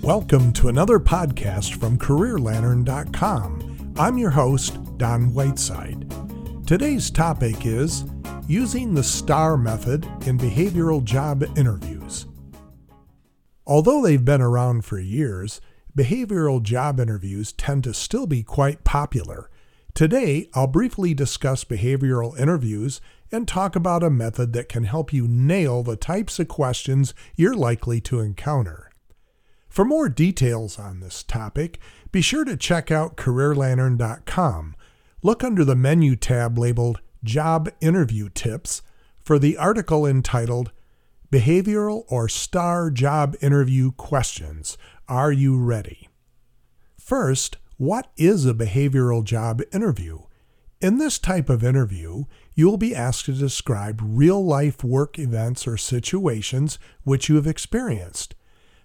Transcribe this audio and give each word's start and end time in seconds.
Welcome 0.00 0.54
to 0.54 0.68
another 0.68 0.98
podcast 0.98 1.74
from 1.74 1.98
CareerLantern.com. 1.98 3.94
I'm 3.98 4.16
your 4.16 4.30
host, 4.30 4.78
Don 4.96 5.34
Whiteside. 5.34 6.10
Today's 6.66 7.10
topic 7.10 7.66
is 7.66 8.04
using 8.48 8.94
the 8.94 9.04
STAR 9.04 9.58
method 9.58 10.06
in 10.26 10.38
behavioral 10.38 11.04
job 11.04 11.44
interviews. 11.58 12.24
Although 13.66 14.00
they've 14.00 14.24
been 14.24 14.40
around 14.40 14.86
for 14.86 14.98
years, 14.98 15.60
behavioral 15.94 16.62
job 16.62 16.98
interviews 16.98 17.52
tend 17.52 17.84
to 17.84 17.92
still 17.92 18.26
be 18.26 18.42
quite 18.42 18.84
popular. 18.84 19.50
Today, 19.92 20.48
I'll 20.54 20.66
briefly 20.66 21.12
discuss 21.12 21.64
behavioral 21.64 22.38
interviews 22.38 23.02
and 23.32 23.46
talk 23.46 23.76
about 23.76 24.02
a 24.02 24.10
method 24.10 24.52
that 24.52 24.68
can 24.68 24.84
help 24.84 25.12
you 25.12 25.26
nail 25.28 25.82
the 25.82 25.96
types 25.96 26.38
of 26.38 26.48
questions 26.48 27.14
you're 27.36 27.54
likely 27.54 28.00
to 28.02 28.20
encounter. 28.20 28.90
For 29.68 29.84
more 29.84 30.08
details 30.08 30.78
on 30.78 31.00
this 31.00 31.22
topic, 31.22 31.78
be 32.10 32.20
sure 32.20 32.44
to 32.44 32.56
check 32.56 32.90
out 32.90 33.16
CareerLantern.com. 33.16 34.74
Look 35.22 35.44
under 35.44 35.64
the 35.64 35.76
menu 35.76 36.16
tab 36.16 36.58
labeled 36.58 37.00
Job 37.22 37.70
Interview 37.80 38.30
Tips 38.30 38.82
for 39.22 39.38
the 39.38 39.56
article 39.56 40.06
entitled 40.06 40.72
Behavioral 41.30 42.04
or 42.08 42.28
STAR 42.28 42.90
Job 42.90 43.36
Interview 43.40 43.92
Questions. 43.92 44.76
Are 45.08 45.30
you 45.30 45.56
ready? 45.56 46.08
First, 46.98 47.58
what 47.76 48.10
is 48.16 48.46
a 48.46 48.54
behavioral 48.54 49.22
job 49.22 49.62
interview? 49.72 50.20
In 50.80 50.96
this 50.96 51.18
type 51.18 51.50
of 51.50 51.62
interview, 51.62 52.24
you 52.54 52.66
will 52.66 52.78
be 52.78 52.94
asked 52.94 53.26
to 53.26 53.32
describe 53.32 54.00
real 54.02 54.42
life 54.42 54.82
work 54.82 55.18
events 55.18 55.66
or 55.66 55.76
situations 55.76 56.78
which 57.04 57.28
you 57.28 57.36
have 57.36 57.46
experienced. 57.46 58.34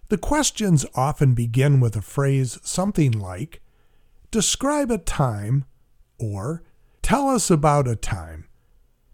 The 0.09 0.17
questions 0.17 0.85
often 0.93 1.33
begin 1.33 1.79
with 1.79 1.95
a 1.95 2.01
phrase 2.01 2.59
something 2.63 3.11
like, 3.11 3.61
Describe 4.29 4.91
a 4.91 4.97
time, 4.97 5.63
or 6.19 6.63
Tell 7.01 7.29
us 7.29 7.49
about 7.49 7.87
a 7.87 7.95
time. 7.95 8.49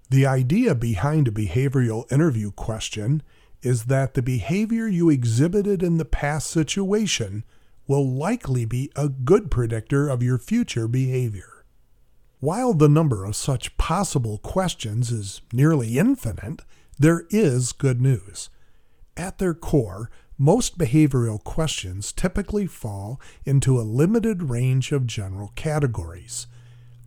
The 0.09 0.25
idea 0.25 0.73
behind 0.73 1.27
a 1.27 1.31
behavioral 1.31 2.11
interview 2.11 2.51
question 2.51 3.21
is 3.61 3.85
that 3.85 4.15
the 4.15 4.21
behavior 4.23 4.87
you 4.87 5.09
exhibited 5.09 5.83
in 5.83 5.97
the 5.97 6.05
past 6.05 6.49
situation 6.49 7.43
will 7.87 8.09
likely 8.09 8.65
be 8.65 8.89
a 8.95 9.07
good 9.07 9.51
predictor 9.51 10.09
of 10.09 10.23
your 10.23 10.39
future 10.39 10.87
behavior. 10.87 11.60
While 12.41 12.73
the 12.73 12.89
number 12.89 13.23
of 13.23 13.35
such 13.35 13.77
possible 13.77 14.39
questions 14.39 15.11
is 15.11 15.41
nearly 15.53 15.99
infinite, 15.99 16.63
there 16.97 17.27
is 17.29 17.71
good 17.71 18.01
news. 18.01 18.49
At 19.15 19.37
their 19.37 19.53
core, 19.53 20.09
most 20.39 20.79
behavioral 20.79 21.43
questions 21.43 22.11
typically 22.11 22.65
fall 22.65 23.21
into 23.45 23.79
a 23.79 23.83
limited 23.85 24.49
range 24.49 24.91
of 24.91 25.05
general 25.05 25.51
categories. 25.55 26.47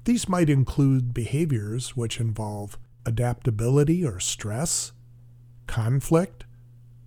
These 0.05 0.29
might 0.29 0.49
include 0.49 1.13
behaviors 1.13 1.97
which 1.97 2.21
involve 2.21 2.79
adaptability 3.05 4.07
or 4.07 4.21
stress, 4.21 4.93
conflict, 5.67 6.45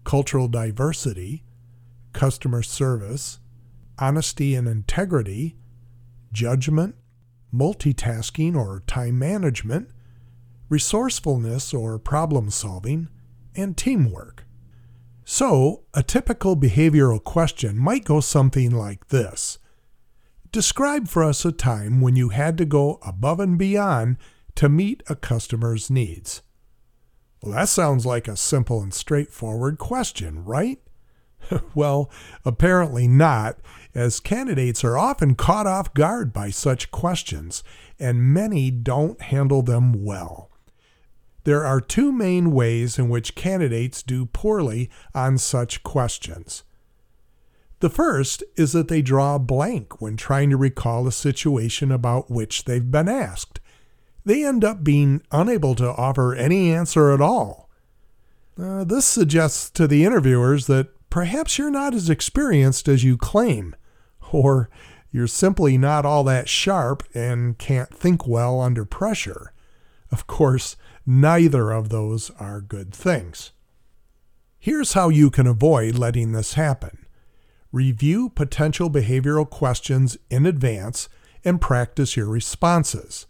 cultural 0.03 0.49
diversity, 0.49 1.45
customer 2.11 2.61
service, 2.61 3.39
honesty 3.97 4.53
and 4.53 4.67
integrity, 4.67 5.55
judgment, 6.33 6.95
multitasking 7.53 8.55
or 8.55 8.83
time 8.87 9.17
management, 9.17 9.89
resourcefulness 10.69 11.73
or 11.73 11.97
problem 11.97 12.49
solving, 12.49 13.09
and 13.55 13.77
teamwork. 13.77 14.45
So, 15.25 15.83
a 15.93 16.03
typical 16.03 16.55
behavioral 16.55 17.21
question 17.21 17.77
might 17.77 18.05
go 18.05 18.19
something 18.21 18.71
like 18.71 19.07
this 19.09 19.59
Describe 20.51 21.07
for 21.07 21.23
us 21.23 21.43
a 21.43 21.51
time 21.51 21.99
when 21.99 22.15
you 22.15 22.29
had 22.29 22.57
to 22.57 22.65
go 22.65 22.99
above 23.05 23.39
and 23.39 23.57
beyond 23.57 24.17
to 24.55 24.69
meet 24.69 25.03
a 25.07 25.15
customer's 25.15 25.89
needs. 25.91 26.41
Well, 27.41 27.53
that 27.53 27.69
sounds 27.69 28.05
like 28.05 28.27
a 28.27 28.37
simple 28.37 28.81
and 28.81 28.93
straightforward 28.93 29.77
question, 29.77 30.43
right? 30.45 30.79
well, 31.75 32.09
apparently 32.45 33.07
not, 33.07 33.57
as 33.95 34.19
candidates 34.19 34.83
are 34.83 34.97
often 34.97 35.35
caught 35.35 35.67
off 35.67 35.93
guard 35.93 36.33
by 36.33 36.49
such 36.49 36.91
questions, 36.91 37.63
and 37.99 38.33
many 38.33 38.69
don't 38.69 39.21
handle 39.21 39.61
them 39.61 40.03
well. 40.03 40.51
There 41.45 41.65
are 41.65 41.79
two 41.79 42.11
main 42.11 42.51
ways 42.51 42.99
in 42.99 43.09
which 43.09 43.33
candidates 43.33 44.03
do 44.03 44.25
poorly 44.25 44.89
on 45.15 45.37
such 45.37 45.81
questions. 45.81 46.63
The 47.79 47.89
first 47.89 48.43
is 48.55 48.73
that 48.73 48.87
they 48.87 49.01
draw 49.01 49.35
a 49.35 49.39
blank 49.39 50.01
when 50.01 50.17
trying 50.17 50.49
to 50.49 50.57
recall 50.57 51.07
a 51.07 51.11
situation 51.11 51.91
about 51.91 52.29
which 52.29 52.65
they've 52.65 52.91
been 52.91 53.07
asked. 53.07 53.59
They 54.25 54.43
end 54.43 54.65
up 54.65 54.83
being 54.83 55.21
unable 55.31 55.73
to 55.75 55.93
offer 55.93 56.35
any 56.35 56.71
answer 56.73 57.11
at 57.11 57.21
all. 57.21 57.69
Uh, 58.59 58.83
this 58.83 59.05
suggests 59.05 59.69
to 59.69 59.87
the 59.87 60.03
interviewers 60.03 60.67
that 60.67 60.89
perhaps 61.17 61.57
you're 61.57 61.71
not 61.71 61.93
as 61.93 62.09
experienced 62.09 62.87
as 62.87 63.03
you 63.03 63.17
claim, 63.17 63.75
or 64.31 64.69
you're 65.11 65.27
simply 65.27 65.77
not 65.77 66.05
all 66.05 66.23
that 66.23 66.49
sharp 66.49 67.03
and 67.13 67.57
can't 67.57 67.93
think 67.93 68.27
well 68.27 68.59
under 68.61 68.85
pressure. 68.85 69.53
Of 70.11 70.27
course, 70.27 70.75
Neither 71.09 71.71
of 71.71 71.87
those 71.87 72.31
are 72.31 72.59
good 72.59 72.93
things. 72.93 73.53
Here's 74.59 74.91
how 74.91 75.07
you 75.07 75.29
can 75.29 75.47
avoid 75.47 75.97
letting 75.97 76.33
this 76.33 76.55
happen. 76.55 77.05
Review 77.71 78.27
potential 78.27 78.89
behavioral 78.89 79.49
questions 79.49 80.17
in 80.29 80.45
advance 80.45 81.07
and 81.45 81.61
practice 81.61 82.17
your 82.17 82.27
responses. 82.27 83.25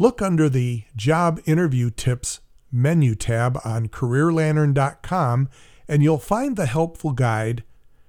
Look 0.00 0.20
under 0.20 0.48
the 0.48 0.82
Job 0.96 1.40
Interview 1.46 1.90
Tips 1.90 2.40
menu 2.72 3.14
tab 3.14 3.60
on 3.64 3.86
CareerLantern.com 3.86 5.48
and 5.90 6.04
you'll 6.04 6.18
find 6.18 6.56
the 6.56 6.66
helpful 6.66 7.10
guide 7.10 7.64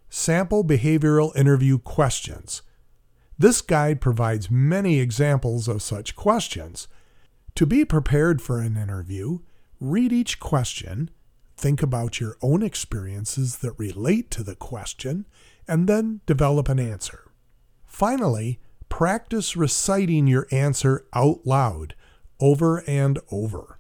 Sample 0.08 0.64
Behavioral 0.64 1.36
Interview 1.36 1.80
Questions. 1.80 2.62
This 3.40 3.60
guide 3.60 4.00
provides 4.00 4.52
many 4.52 5.00
examples 5.00 5.68
of 5.68 5.82
such 5.82 6.16
questions 6.16 6.88
to 7.56 7.66
be 7.66 7.84
prepared 7.84 8.40
for 8.40 8.60
an 8.60 8.78
interview, 8.78 9.40
read 9.80 10.14
each 10.14 10.40
question, 10.40 11.10
think 11.58 11.82
about 11.82 12.20
your 12.20 12.38
own 12.44 12.62
experiences 12.62 13.58
that 13.58 13.74
relate 13.80 14.30
to 14.30 14.44
the 14.44 14.56
question, 14.56 15.26
and 15.68 15.90
then 15.90 16.22
develop 16.28 16.70
an 16.70 16.80
answer. 16.80 17.32
Finally, 17.84 18.60
practice 18.90 19.58
reciting 19.58 20.28
your 20.28 20.48
answer 20.52 21.08
out 21.14 21.48
loud 21.48 21.96
over 22.40 22.84
and 22.88 23.18
over. 23.32 23.80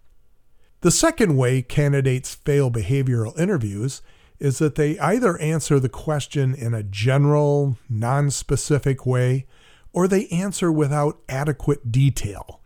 The 0.81 0.91
second 0.91 1.37
way 1.37 1.61
candidates 1.61 2.33
fail 2.33 2.71
behavioral 2.71 3.37
interviews 3.39 4.01
is 4.39 4.57
that 4.57 4.73
they 4.73 4.97
either 4.97 5.37
answer 5.37 5.79
the 5.79 5.89
question 5.89 6.55
in 6.55 6.73
a 6.73 6.81
general, 6.81 7.77
non-specific 7.87 9.05
way 9.05 9.45
or 9.93 10.07
they 10.07 10.27
answer 10.27 10.71
without 10.71 11.19
adequate 11.29 11.91
detail. 11.91 12.61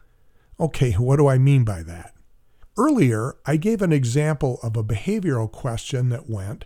Okay, 0.58 0.94
what 0.94 1.18
do 1.18 1.28
I 1.28 1.38
mean 1.38 1.66
by 1.66 1.84
that? 1.84 2.14
Earlier, 2.78 3.36
I 3.46 3.58
gave 3.58 3.81
an 3.81 3.92
example 3.92 4.59
of 4.64 4.78
a 4.78 4.84
behavioral 4.84 5.52
question 5.52 6.09
that 6.09 6.30
went 6.30 6.66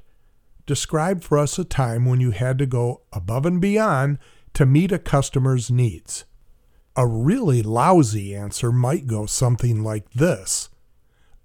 Describe 0.67 1.23
for 1.23 1.39
us 1.39 1.57
a 1.57 1.63
time 1.63 2.05
when 2.05 2.21
you 2.21 2.29
had 2.29 2.59
to 2.59 2.67
go 2.67 3.01
above 3.11 3.47
and 3.47 3.59
beyond 3.59 4.19
to 4.53 4.67
meet 4.67 4.91
a 4.91 4.99
customer's 4.99 5.71
needs. 5.71 6.25
A 6.95 7.07
really 7.07 7.63
lousy 7.63 8.35
answer 8.35 8.71
might 8.71 9.07
go 9.07 9.25
something 9.25 9.83
like 9.83 10.11
this 10.11 10.69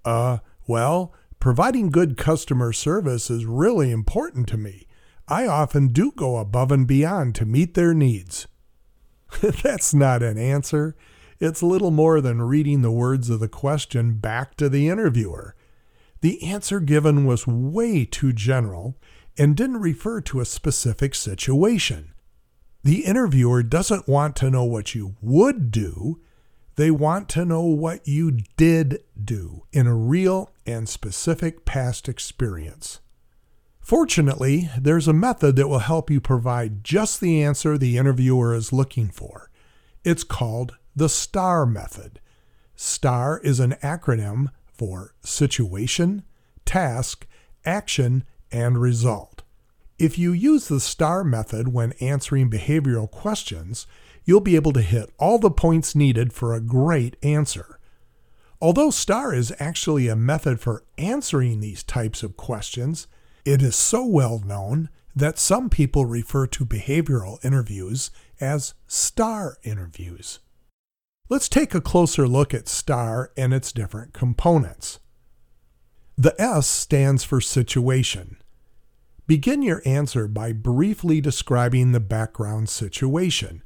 Uh, 0.05 0.37
well, 0.67 1.13
providing 1.39 1.89
good 1.89 2.15
customer 2.15 2.71
service 2.71 3.29
is 3.29 3.45
really 3.45 3.91
important 3.91 4.47
to 4.47 4.57
me. 4.57 4.87
I 5.27 5.47
often 5.47 5.87
do 5.87 6.11
go 6.11 6.37
above 6.37 6.71
and 6.71 6.87
beyond 6.87 7.35
to 7.35 7.45
meet 7.45 7.73
their 7.73 7.93
needs. 7.93 8.47
That's 9.41 9.93
not 9.93 10.21
an 10.21 10.37
answer. 10.37 10.95
It's 11.39 11.63
little 11.63 11.91
more 11.91 12.21
than 12.21 12.43
reading 12.43 12.81
the 12.81 12.91
words 12.91 13.29
of 13.29 13.39
the 13.39 13.49
question 13.49 14.13
back 14.13 14.55
to 14.57 14.69
the 14.69 14.87
interviewer. 14.87 15.55
The 16.21 16.43
answer 16.43 16.79
given 16.79 17.25
was 17.25 17.47
way 17.47 18.05
too 18.05 18.31
general 18.31 18.95
and 19.37 19.55
didn't 19.55 19.81
refer 19.81 20.21
to 20.21 20.39
a 20.39 20.45
specific 20.45 21.13
situation. 21.13 22.13
The 22.83 23.03
interviewer 23.05 23.63
doesn't 23.63 24.07
want 24.07 24.35
to 24.37 24.51
know 24.51 24.63
what 24.63 24.95
you 24.95 25.15
would 25.21 25.71
do, 25.71 26.21
they 26.75 26.91
want 26.91 27.29
to 27.29 27.45
know 27.45 27.61
what 27.61 28.07
you 28.07 28.39
did 28.57 29.03
do 29.23 29.63
in 29.71 29.87
a 29.87 29.95
real 29.95 30.51
and 30.65 30.89
specific 30.89 31.65
past 31.65 32.09
experience. 32.09 32.99
Fortunately, 33.79 34.69
there's 34.79 35.07
a 35.07 35.13
method 35.13 35.55
that 35.55 35.67
will 35.67 35.79
help 35.79 36.09
you 36.09 36.19
provide 36.19 36.83
just 36.83 37.21
the 37.21 37.43
answer 37.43 37.77
the 37.77 37.97
interviewer 37.97 38.53
is 38.53 38.73
looking 38.73 39.09
for. 39.09 39.49
It's 40.03 40.23
called 40.23 40.75
the 40.95 41.07
STAR 41.09 41.65
method. 41.65 42.19
STAR 42.75 43.39
is 43.39 43.59
an 43.59 43.73
acronym 43.83 44.49
for 44.73 45.13
Situation, 45.21 46.23
Task, 46.65 47.27
Action, 47.63 48.23
and 48.51 48.79
Result. 48.79 49.43
If 49.97 50.17
you 50.17 50.33
use 50.33 50.67
the 50.67 50.79
STAR 50.79 51.23
method 51.23 51.69
when 51.69 51.93
answering 51.93 52.49
behavioral 52.49 53.09
questions, 53.09 53.87
you'll 54.25 54.41
be 54.41 54.55
able 54.55 54.73
to 54.73 54.81
hit 54.81 55.09
all 55.17 55.39
the 55.39 55.51
points 55.51 55.95
needed 55.95 56.33
for 56.33 56.53
a 56.53 56.61
great 56.61 57.15
answer. 57.23 57.79
Although 58.61 58.89
STAR 58.89 59.33
is 59.33 59.53
actually 59.59 60.07
a 60.07 60.15
method 60.15 60.59
for 60.59 60.83
answering 60.97 61.59
these 61.59 61.83
types 61.83 62.23
of 62.23 62.35
questions, 62.35 63.07
it 63.45 63.61
is 63.61 63.75
so 63.75 64.05
well 64.05 64.41
known 64.45 64.89
that 65.15 65.39
some 65.39 65.69
people 65.69 66.05
refer 66.05 66.47
to 66.47 66.65
behavioral 66.65 67.43
interviews 67.45 68.11
as 68.41 68.73
STAR 68.87 69.57
interviews. 69.63 70.39
Let's 71.29 71.49
take 71.49 71.73
a 71.73 71.81
closer 71.81 72.27
look 72.27 72.53
at 72.53 72.67
STAR 72.67 73.31
and 73.37 73.53
its 73.53 73.71
different 73.71 74.13
components. 74.13 74.99
The 76.17 76.39
S 76.39 76.67
stands 76.67 77.23
for 77.23 77.41
situation. 77.41 78.37
Begin 79.27 79.61
your 79.61 79.81
answer 79.85 80.27
by 80.27 80.53
briefly 80.53 81.19
describing 81.19 81.91
the 81.91 81.99
background 81.99 82.69
situation. 82.69 83.63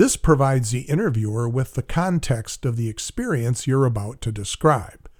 This 0.00 0.16
provides 0.16 0.70
the 0.70 0.88
interviewer 0.88 1.46
with 1.46 1.74
the 1.74 1.82
context 1.82 2.64
of 2.64 2.76
the 2.76 2.88
experience 2.88 3.66
you're 3.66 3.84
about 3.84 4.22
to 4.22 4.32
describe. 4.32 5.10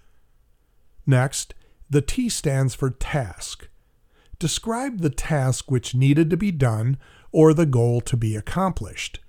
Next, 1.07 1.53
the 1.91 2.01
T 2.01 2.31
stands 2.31 2.75
for 2.75 2.89
task. 2.89 3.69
Describe 4.39 5.01
the 5.01 5.11
task 5.11 5.71
which 5.71 5.95
needed 5.95 6.31
to 6.31 6.39
be 6.39 6.51
done 6.51 6.97
or 7.31 7.53
the 7.53 7.67
goal 7.67 8.01
to 8.01 8.17
be 8.17 8.35
accomplished. 8.35 9.21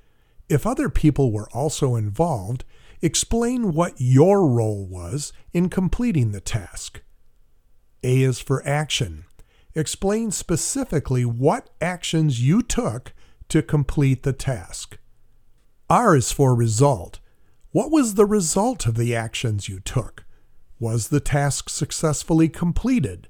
If 0.47 0.65
other 0.65 0.87
people 0.87 1.33
were 1.33 1.49
also 1.49 1.97
involved, 1.97 2.63
explain 3.01 3.73
what 3.73 3.95
your 3.97 4.47
role 4.47 4.85
was 4.85 5.33
in 5.51 5.67
completing 5.67 6.31
the 6.31 6.39
task. 6.39 7.01
A 8.03 8.21
is 8.21 8.39
for 8.39 8.65
action. 8.65 9.25
Explain 9.75 10.31
specifically 10.31 11.25
what 11.25 11.69
actions 11.81 12.41
you 12.41 12.61
took 12.61 13.11
to 13.49 13.61
complete 13.61 14.23
the 14.23 14.31
task. 14.31 14.97
R 15.91 16.15
is 16.15 16.31
for 16.31 16.55
result. 16.55 17.19
What 17.71 17.91
was 17.91 18.13
the 18.13 18.25
result 18.25 18.85
of 18.85 18.95
the 18.95 19.13
actions 19.13 19.67
you 19.67 19.81
took? 19.81 20.23
Was 20.79 21.09
the 21.09 21.19
task 21.19 21.69
successfully 21.69 22.47
completed? 22.47 23.27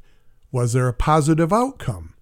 Was 0.52 0.74
there 0.74 0.88
a 0.88 0.94
positive 0.94 1.52
outcome? 1.52 2.13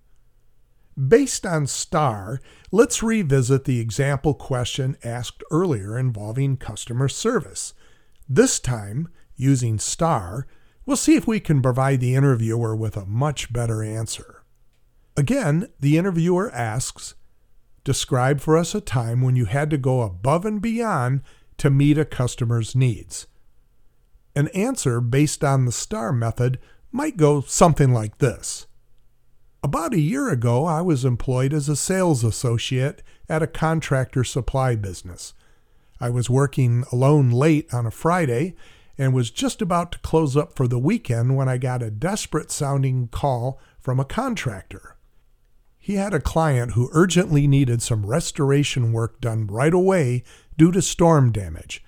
Based 0.98 1.46
on 1.46 1.68
STAR, 1.68 2.40
let's 2.72 3.04
revisit 3.04 3.66
the 3.66 3.82
example 3.82 4.34
question 4.34 4.96
asked 5.04 5.44
earlier 5.52 6.00
involving 6.00 6.56
customer 6.56 7.10
service. 7.10 7.74
This 8.30 8.62
time, 8.62 9.10
using 9.36 9.78
STAR, 9.78 10.48
we'll 10.86 10.96
see 10.96 11.16
if 11.16 11.28
we 11.28 11.42
can 11.42 11.62
provide 11.62 12.00
the 12.00 12.16
interviewer 12.16 12.78
with 12.78 12.96
a 12.96 13.06
much 13.06 13.52
better 13.52 13.84
answer. 13.84 14.46
Again, 15.18 15.68
the 15.82 15.98
interviewer 15.98 16.50
asks, 16.52 17.16
Describe 17.84 18.40
for 18.40 18.58
us 18.58 18.76
a 18.76 18.82
time 18.82 19.22
when 19.22 19.36
you 19.36 19.46
had 19.46 19.70
to 19.70 19.78
go 19.78 20.02
above 20.02 20.46
and 20.46 20.62
beyond 20.62 21.22
to 21.58 21.70
meet 21.70 21.98
a 21.98 22.06
customer's 22.06 22.76
needs. 22.76 23.28
An 24.36 24.48
answer 24.50 25.02
based 25.02 25.44
on 25.44 25.66
the 25.66 25.72
STAR 25.72 26.14
method 26.14 26.60
might 26.92 27.18
go 27.18 27.42
something 27.42 27.94
like 27.94 28.18
this 28.20 28.68
about 29.62 29.94
a 29.94 30.00
year 30.00 30.30
ago, 30.30 30.66
I 30.66 30.82
was 30.82 31.04
employed 31.04 31.54
as 31.54 31.68
a 31.68 31.76
sales 31.76 32.24
associate 32.24 33.04
at 33.28 33.44
a 33.44 33.48
contractor 33.48 34.24
supply 34.24 34.76
business. 34.76 35.34
I 36.00 36.10
was 36.10 36.30
working 36.30 36.86
alone 36.94 37.30
late 37.30 37.74
on 37.74 37.86
a 37.86 37.92
Friday 37.92 38.56
and 38.98 39.14
was 39.14 39.32
just 39.32 39.62
about 39.62 39.92
to 39.92 40.00
close 40.00 40.38
up 40.38 40.56
for 40.56 40.68
the 40.68 40.80
weekend 40.80 41.36
when 41.36 41.50
I 41.50 41.58
got 41.58 41.84
a 41.84 41.92
desperate 41.92 42.52
sounding 42.52 43.10
call 43.10 43.60
from 43.80 44.00
a 44.00 44.06
contractor. 44.06 44.96
He 45.80 45.96
had 45.96 46.14
a 46.14 46.20
client 46.20 46.74
who 46.74 46.90
urgently 46.92 47.48
needed 47.48 47.82
some 47.82 48.06
restoration 48.06 48.92
work 48.92 49.20
done 49.20 49.48
right 49.48 49.74
away 49.74 50.24
due 50.58 50.72
to 50.72 50.82
storm 50.82 51.32
damage. 51.32 51.84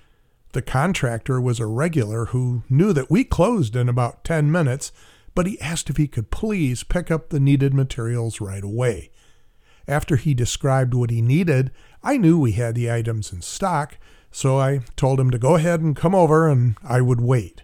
The 0.54 0.62
contractor 0.62 1.40
was 1.40 1.60
a 1.60 1.66
regular 1.66 2.26
who 2.26 2.64
knew 2.70 2.94
that 2.94 3.12
we 3.12 3.24
closed 3.24 3.76
in 3.76 3.88
about 3.88 4.24
10 4.24 4.52
minutes 4.52 4.92
but 5.34 5.48
he 5.48 5.60
asked 5.62 5.90
if 5.90 5.98
he 5.98 6.08
could 6.08 6.32
please 6.32 6.84
pick 6.84 7.10
up 7.10 7.30
the 7.30 7.40
needed 7.40 7.74
materials 7.74 8.42
right 8.42 8.64
away. 8.64 9.12
After 9.88 10.16
he 10.16 10.34
described 10.34 10.94
what 10.94 11.10
he 11.10 11.22
needed, 11.22 11.72
I 12.04 12.18
knew 12.18 12.40
we 12.40 12.54
had 12.54 12.76
the 12.76 12.92
items 12.92 13.32
in 13.32 13.42
stock, 13.42 13.98
so 14.32 14.60
I 14.60 14.82
told 14.96 15.20
him 15.20 15.32
to 15.32 15.40
go 15.40 15.56
ahead 15.56 15.82
and 15.82 15.96
come 15.96 16.16
over 16.16 16.48
and 16.48 16.78
I 16.84 17.02
would 17.02 17.22
wait. 17.22 17.64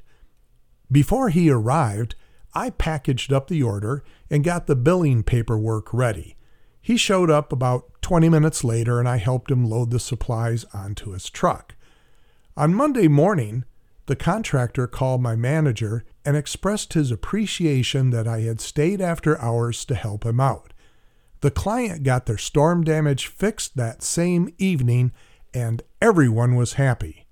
Before 0.91 1.29
he 1.29 1.49
arrived, 1.49 2.15
I 2.53 2.71
packaged 2.71 3.31
up 3.31 3.47
the 3.47 3.63
order 3.63 4.03
and 4.29 4.43
got 4.43 4.67
the 4.67 4.75
billing 4.75 5.23
paperwork 5.23 5.93
ready. 5.93 6.35
He 6.81 6.97
showed 6.97 7.29
up 7.29 7.51
about 7.51 8.01
20 8.01 8.29
minutes 8.29 8.63
later 8.63 8.99
and 8.99 9.07
I 9.09 9.17
helped 9.17 9.51
him 9.51 9.65
load 9.65 9.91
the 9.91 9.99
supplies 9.99 10.65
onto 10.73 11.11
his 11.11 11.29
truck. 11.29 11.75
On 12.55 12.73
Monday 12.73 13.07
morning, 13.07 13.65
the 14.07 14.15
contractor 14.15 14.87
called 14.87 15.21
my 15.21 15.35
manager 15.35 16.05
and 16.25 16.35
expressed 16.35 16.93
his 16.93 17.11
appreciation 17.11 18.09
that 18.11 18.27
I 18.27 18.41
had 18.41 18.61
stayed 18.61 19.01
after 19.01 19.39
hours 19.39 19.85
to 19.85 19.95
help 19.95 20.25
him 20.25 20.39
out. 20.39 20.73
The 21.41 21.51
client 21.51 22.03
got 22.03 22.25
their 22.25 22.37
storm 22.37 22.83
damage 22.83 23.27
fixed 23.27 23.75
that 23.75 24.01
same 24.01 24.53
evening, 24.57 25.11
and 25.53 25.83
everyone 26.01 26.55
was 26.55 26.73
happy. 26.73 27.27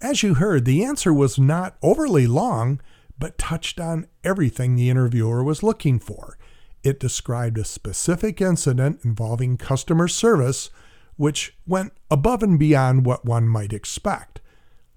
As 0.00 0.22
you 0.22 0.34
heard, 0.34 0.64
the 0.64 0.84
answer 0.84 1.12
was 1.12 1.38
not 1.38 1.76
overly 1.82 2.26
long, 2.26 2.80
but 3.18 3.38
touched 3.38 3.80
on 3.80 4.06
everything 4.24 4.74
the 4.76 4.90
interviewer 4.90 5.42
was 5.42 5.62
looking 5.62 5.98
for. 5.98 6.38
It 6.82 7.00
described 7.00 7.58
a 7.58 7.64
specific 7.64 8.40
incident 8.40 9.00
involving 9.04 9.56
customer 9.56 10.08
service, 10.08 10.70
which 11.16 11.56
went 11.66 11.92
above 12.10 12.42
and 12.42 12.58
beyond 12.58 13.06
what 13.06 13.24
one 13.24 13.48
might 13.48 13.72
expect. 13.72 14.40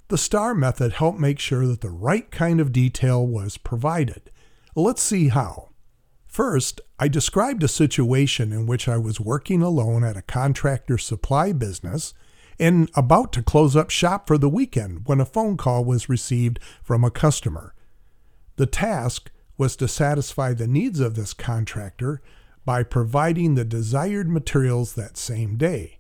The 0.09 0.17
STAR 0.17 0.55
method 0.55 0.93
helped 0.93 1.19
make 1.19 1.39
sure 1.39 1.67
that 1.67 1.81
the 1.81 1.91
right 1.91 2.29
kind 2.31 2.59
of 2.59 2.71
detail 2.71 3.25
was 3.25 3.57
provided. 3.57 4.31
Let's 4.75 5.01
see 5.01 5.29
how. 5.29 5.69
First, 6.27 6.81
I 6.99 7.07
described 7.07 7.63
a 7.63 7.67
situation 7.67 8.51
in 8.51 8.65
which 8.67 8.87
I 8.87 8.97
was 8.97 9.19
working 9.19 9.61
alone 9.61 10.03
at 10.03 10.17
a 10.17 10.21
contractor 10.21 10.97
supply 10.97 11.53
business 11.53 12.13
and 12.59 12.89
about 12.93 13.33
to 13.33 13.41
close 13.41 13.75
up 13.75 13.89
shop 13.89 14.27
for 14.27 14.37
the 14.37 14.49
weekend 14.49 15.07
when 15.07 15.19
a 15.19 15.25
phone 15.25 15.57
call 15.57 15.83
was 15.83 16.09
received 16.09 16.59
from 16.83 17.03
a 17.03 17.11
customer. 17.11 17.73
The 18.59 18.65
task 18.65 19.31
was 19.57 19.77
to 19.77 19.87
satisfy 19.87 20.53
the 20.53 20.67
needs 20.67 20.99
of 20.99 21.15
this 21.15 21.33
contractor 21.33 22.21
by 22.65 22.83
providing 22.83 23.55
the 23.55 23.63
desired 23.63 24.29
materials 24.29 24.95
that 24.95 25.15
same 25.15 25.55
day. 25.55 25.99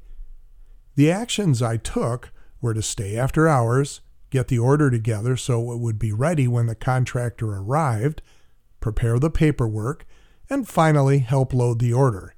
The 0.95 1.09
actions 1.09 1.61
I 1.61 1.77
took 1.77 2.33
were 2.59 2.73
to 2.73 2.81
stay 2.81 3.15
after 3.15 3.47
hours, 3.47 4.01
get 4.29 4.49
the 4.49 4.59
order 4.59 4.91
together 4.91 5.37
so 5.37 5.71
it 5.71 5.79
would 5.79 5.97
be 5.97 6.11
ready 6.11 6.49
when 6.49 6.65
the 6.65 6.75
contractor 6.75 7.49
arrived, 7.49 8.21
prepare 8.81 9.19
the 9.19 9.29
paperwork, 9.29 10.05
and 10.49 10.67
finally 10.67 11.19
help 11.19 11.53
load 11.53 11.79
the 11.79 11.93
order. 11.93 12.35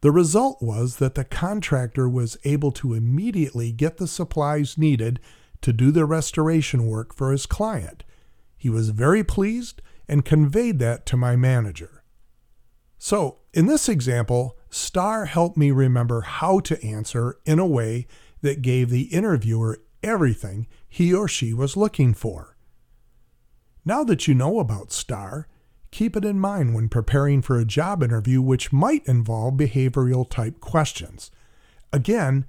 The 0.00 0.10
result 0.10 0.60
was 0.60 0.96
that 0.96 1.14
the 1.14 1.22
contractor 1.22 2.08
was 2.08 2.36
able 2.42 2.72
to 2.72 2.92
immediately 2.92 3.70
get 3.70 3.98
the 3.98 4.08
supplies 4.08 4.76
needed 4.76 5.20
to 5.60 5.72
do 5.72 5.92
the 5.92 6.06
restoration 6.06 6.88
work 6.88 7.14
for 7.14 7.30
his 7.30 7.46
client. 7.46 8.02
He 8.64 8.70
was 8.70 8.88
very 8.88 9.22
pleased 9.22 9.82
and 10.08 10.24
conveyed 10.24 10.78
that 10.78 11.04
to 11.04 11.18
my 11.18 11.36
manager. 11.36 12.02
So, 12.96 13.40
in 13.52 13.66
this 13.66 13.90
example, 13.90 14.56
STAR 14.70 15.26
helped 15.26 15.58
me 15.58 15.70
remember 15.70 16.22
how 16.22 16.60
to 16.60 16.82
answer 16.82 17.36
in 17.44 17.58
a 17.58 17.66
way 17.66 18.06
that 18.40 18.62
gave 18.62 18.88
the 18.88 19.12
interviewer 19.12 19.82
everything 20.02 20.66
he 20.88 21.12
or 21.12 21.28
she 21.28 21.52
was 21.52 21.76
looking 21.76 22.14
for. 22.14 22.56
Now 23.84 24.02
that 24.04 24.26
you 24.26 24.34
know 24.34 24.60
about 24.60 24.92
STAR, 24.92 25.46
keep 25.90 26.16
it 26.16 26.24
in 26.24 26.40
mind 26.40 26.74
when 26.74 26.88
preparing 26.88 27.42
for 27.42 27.58
a 27.58 27.66
job 27.66 28.02
interview 28.02 28.40
which 28.40 28.72
might 28.72 29.06
involve 29.06 29.58
behavioral 29.58 30.26
type 30.26 30.58
questions. 30.60 31.30
Again, 31.92 32.46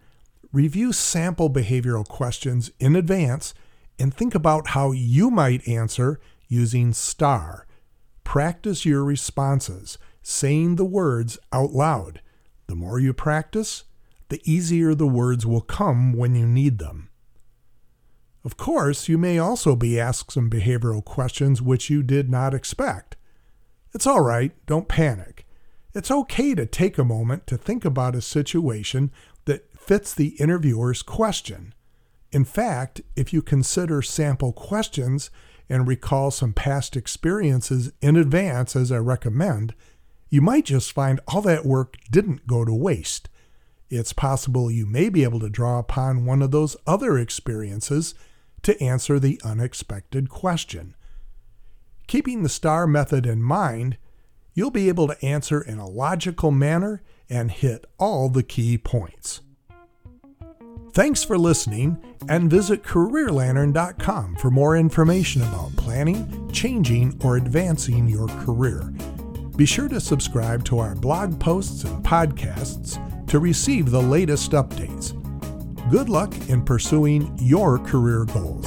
review 0.53 0.93
sample 0.93 1.49
behavioral 1.49 2.07
questions 2.07 2.71
in 2.79 2.95
advance 2.95 3.53
and 3.99 4.13
think 4.13 4.35
about 4.35 4.69
how 4.69 4.91
you 4.91 5.29
might 5.29 5.67
answer 5.67 6.19
using 6.47 6.93
STAR. 6.93 7.65
Practice 8.23 8.85
your 8.85 9.03
responses, 9.03 9.97
saying 10.21 10.75
the 10.75 10.85
words 10.85 11.37
out 11.53 11.71
loud. 11.71 12.21
The 12.67 12.75
more 12.75 12.99
you 12.99 13.13
practice, 13.13 13.83
the 14.29 14.41
easier 14.43 14.95
the 14.95 15.07
words 15.07 15.45
will 15.45 15.61
come 15.61 16.13
when 16.13 16.35
you 16.35 16.47
need 16.47 16.79
them. 16.79 17.09
Of 18.43 18.57
course, 18.57 19.07
you 19.07 19.17
may 19.17 19.37
also 19.37 19.75
be 19.75 19.99
asked 19.99 20.31
some 20.33 20.49
behavioral 20.49 21.03
questions 21.03 21.61
which 21.61 21.89
you 21.89 22.03
did 22.03 22.29
not 22.29 22.53
expect. 22.53 23.15
It's 23.93 24.07
all 24.07 24.21
right, 24.21 24.51
don't 24.65 24.87
panic. 24.87 25.45
It's 25.93 26.11
okay 26.11 26.53
to 26.55 26.65
take 26.65 26.97
a 26.97 27.05
moment 27.05 27.47
to 27.47 27.57
think 27.57 27.85
about 27.85 28.15
a 28.15 28.21
situation 28.21 29.11
that 29.45 29.69
fits 29.79 30.13
the 30.13 30.35
interviewer's 30.39 31.01
question. 31.01 31.73
In 32.35 32.43
fact, 32.43 32.99
if 33.15 33.31
you 33.31 33.41
consider 33.41 34.01
sample 34.01 34.51
questions 34.51 35.29
and 35.69 35.87
recall 35.87 36.31
some 36.31 36.51
past 36.51 36.97
experiences 36.97 37.93
in 38.01 38.17
advance, 38.17 38.75
as 38.75 38.91
I 38.91 38.97
recommend, 38.97 39.73
you 40.29 40.41
might 40.41 40.65
just 40.65 40.91
find 40.91 41.21
all 41.29 41.41
that 41.43 41.65
work 41.65 41.95
didn't 42.11 42.45
go 42.45 42.65
to 42.65 42.73
waste. 42.73 43.29
It's 43.89 44.11
possible 44.11 44.69
you 44.69 44.85
may 44.85 45.07
be 45.07 45.23
able 45.23 45.39
to 45.39 45.49
draw 45.49 45.79
upon 45.79 46.25
one 46.25 46.41
of 46.41 46.51
those 46.51 46.75
other 46.85 47.17
experiences 47.17 48.15
to 48.63 48.83
answer 48.83 49.17
the 49.17 49.39
unexpected 49.45 50.27
question. 50.27 50.93
Keeping 52.05 52.43
the 52.43 52.49
STAR 52.49 52.85
method 52.85 53.25
in 53.25 53.41
mind, 53.41 53.97
you'll 54.53 54.71
be 54.71 54.89
able 54.89 55.07
to 55.07 55.25
answer 55.25 55.61
in 55.61 55.77
a 55.77 55.87
logical 55.87 56.51
manner 56.51 57.01
and 57.29 57.49
hit 57.49 57.85
all 57.97 58.27
the 58.27 58.43
key 58.43 58.77
points. 58.77 59.39
Thanks 60.95 61.25
for 61.25 61.37
listening 61.37 61.97
and 62.29 62.49
visit 62.49 62.81
CareerLantern.com 62.81 64.37
for 64.37 64.49
more 64.49 64.77
information 64.77 65.41
about 65.41 65.75
planning, 65.75 66.49
changing, 66.53 67.19
or 67.21 67.35
advancing 67.35 68.07
your 68.07 68.29
career. 68.29 68.93
Be 69.57 69.65
sure 69.65 69.89
to 69.89 69.99
subscribe 69.99 70.63
to 70.63 70.79
our 70.79 70.95
blog 70.95 71.37
posts 71.37 71.83
and 71.83 72.01
podcasts 72.01 72.97
to 73.27 73.39
receive 73.39 73.91
the 73.91 74.01
latest 74.01 74.51
updates. 74.51 75.11
Good 75.91 76.07
luck 76.07 76.33
in 76.47 76.63
pursuing 76.63 77.37
your 77.41 77.77
career 77.79 78.23
goals. 78.23 78.65